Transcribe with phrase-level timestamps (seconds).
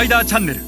[0.00, 0.60] パイダーチャンネル。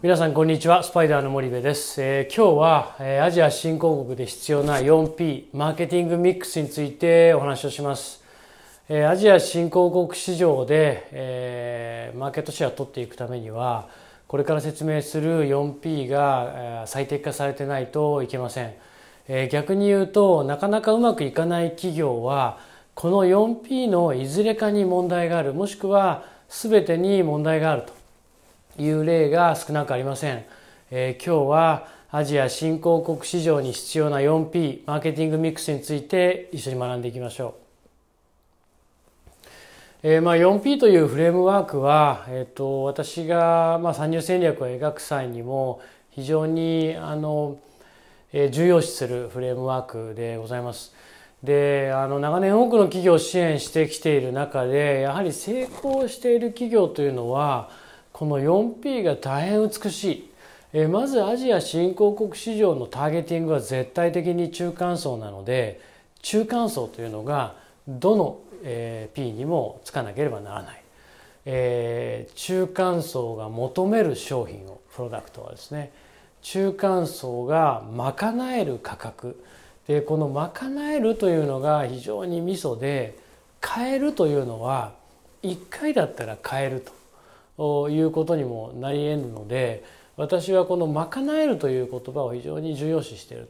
[0.00, 0.84] 皆さんこんにちは。
[0.84, 8.22] スパイダーの森部です、えー、今日は、えー、アジア新興国で必要な 4P マーケティングミックスについてお話をします、
[8.88, 13.88] えー、アジア新興国市場で、えー、マーケットシェアを取っていくためには
[14.28, 18.74] これから説明する 4P が、え、最適化されてないといけません、
[19.26, 22.69] え、逆に言うとなかなかうまくいかない企業は
[23.00, 28.00] この 4P のいずれかに問題があるもしくは全てに問題があると。
[28.78, 30.44] いう例が少なくありません、
[30.90, 37.54] えー、今日はアジア新興国市場に必要な 4P マーケティングミックスについて一緒に学んでいきましょ
[40.02, 47.58] う、えー、まあ 4P というフレームワークは、えーと、私がまあ参入戦略を描く際にも非常にあの、
[48.32, 50.94] え、重要視するフレームワークでございます。
[51.42, 57.70] であの長年多くの企業を支援してきている中でやはり成功している企業というのは
[58.12, 60.30] この 4P が大変美しい。
[60.72, 65.80] えまずアジア新興国市場のターゲティングは絶対的に中間層なので
[66.22, 67.56] 中間層というのが
[67.88, 70.82] どの、え P にもつかなければならない、
[71.46, 75.90] え中間層が求める商品をプロダクトはですね
[76.42, 79.42] 中間層が賄える価格
[79.90, 83.18] でこの賄えるというのが非常にミソで
[83.60, 84.92] 買えるというのは
[85.42, 86.86] 1回だったら買える
[87.58, 89.82] ということにもなり得るので
[90.16, 91.10] 私はこの「賄
[91.40, 93.48] える」という言葉を非常に重要視している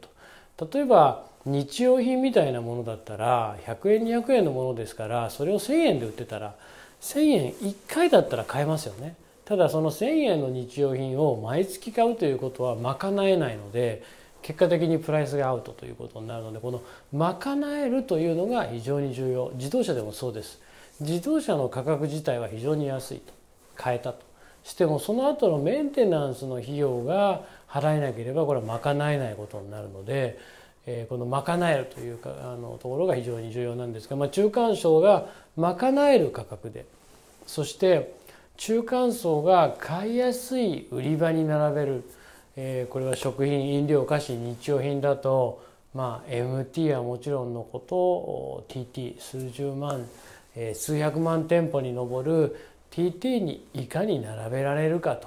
[0.56, 0.66] と。
[0.72, 6.54] 例えば日用品みたいなものだったら100円200円のものですからそれを1,000円で売ってたら
[7.02, 9.14] 1,000円1回だったら買えますよね。
[9.44, 14.02] ただその1,000円の日用品を毎月買うということは賄えないので
[14.42, 19.50] 結果的にプライスがアウトということになるのでこの賄えるというのが非常に重要。
[19.54, 20.60] 自動車でもそうです。
[21.00, 23.32] 自動車の価格自体は非常に安いと。
[23.82, 24.20] 変えたと
[24.62, 30.38] してもその後のメンテナンスの費用が払えなければこれは賄えないことになるので、
[30.86, 36.84] えー、この賄えるというかあのところが非常に重要なんですが、まあ、中間層が賄える価格で
[37.46, 38.14] そして
[38.58, 42.04] 中間層が買いやすい売り場に並べる、
[42.62, 50.04] えー、これは食品飲料菓子日用品だと、まあ、MT はもちろんのこと TT 数十万、
[50.54, 52.56] えー、数百万店舗に上る
[52.90, 55.18] TT にいかに並べられるか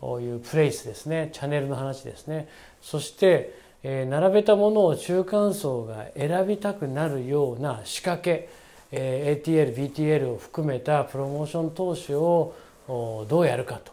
[0.00, 1.30] というプレイスですね。
[1.32, 2.46] チャンネルの話ですね。
[2.80, 8.48] そして、えー、並べたものを中間層が選びたくなるような仕掛け、
[8.92, 12.54] えー、ATL、BTL を含めたプロモーション投資を
[12.86, 13.90] どうやるかと。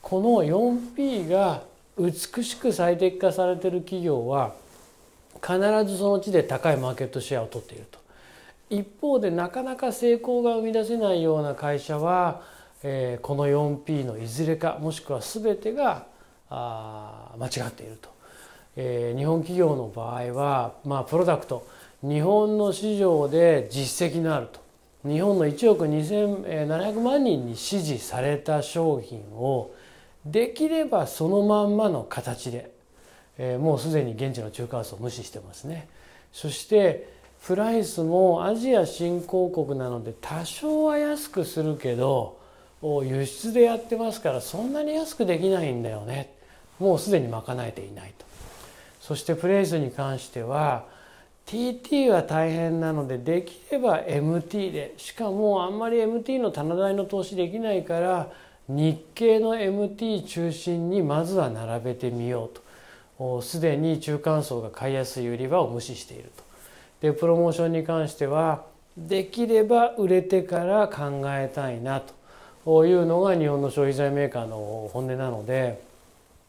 [0.00, 4.54] この 4P が美しく最適化されてる企業は
[5.40, 7.98] 必ずその地で高いマーケットシェアを取っていると。
[8.70, 12.40] 一方でなかなか成功が生み出せないような会社は、
[12.82, 16.06] えー、この 4P のいずれかもしくは全てが
[16.48, 18.08] あ間違っていると、
[18.76, 21.66] えー、日本企業の場合は、まあ、プロダクト
[22.02, 24.62] 日本の市場で実績のあると。
[25.04, 29.74] 日本の1億2700万人に支持された商品を
[30.24, 32.70] できればそのまんまの形で、
[33.38, 35.88] えー、もうすでに現地の中間層を無視してますね。
[36.32, 37.08] そして
[37.46, 42.38] プライスもアジア新興国なので多少は安くするけど
[42.82, 46.32] 輸出でやってますからそんなに安くできないんだよね
[46.78, 48.24] もうすでに賄えていないと
[49.00, 50.86] そしてプレイスに関しては
[51.46, 58.32] TT は大変なのでできれば MT でしかもあんまり MT の棚代の投資できないから
[58.76, 62.58] 日系の MT 中心にまずは並べてみよう
[63.18, 63.42] と。
[63.42, 66.42] すでに中間層が買いやすい売り場を無視していると。
[67.00, 68.64] でプロモーションに関しては
[68.96, 72.86] できれば売れてから考えたいなと。
[72.86, 75.82] いうのが日本の消費財メーカーの本音なので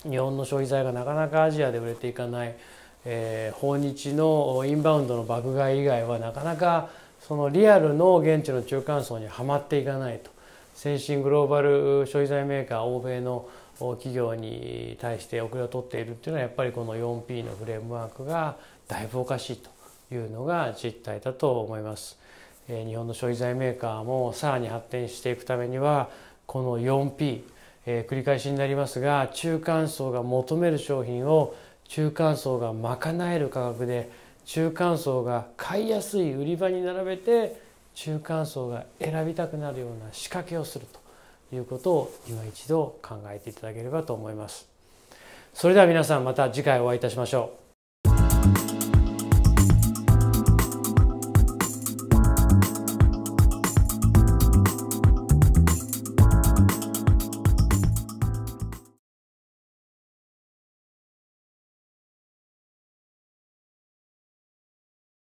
[0.03, 2.55] 日本の消費財がなかなかアジアで売れていかない、
[3.03, 10.32] えー、訪日のインバウンドの爆買い以外はなかなかそのリアルの現地の中間層にはまっていかないと。
[10.73, 13.47] 先進グローバル消費財メーカー欧米の
[13.79, 19.69] 企業に対して遅れを取っているっていうのはやっぱりこの 4P のフレームワークがだいぶおかしいと
[20.13, 22.17] いうのが実態だと思います。
[22.67, 26.09] 日本の消費財メーカーもさらに発展していくためには
[26.45, 27.41] この 4P、
[27.85, 31.55] えー、繰り返しになりますが中間層が求める商品を
[31.89, 34.09] 中間層が賄える価格で
[34.45, 37.61] 中間層が買いやすい売り場に並べて
[37.95, 40.85] 中間層が選びたくなるような仕掛けをする
[41.49, 44.67] ということを今一度考えていただければと思います。
[45.53, 47.62] それでは皆さんまた次回お会いいたしましょう。